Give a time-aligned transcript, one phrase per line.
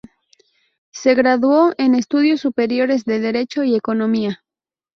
[0.89, 4.43] Se graduó en estudios superiores de derecho y economía.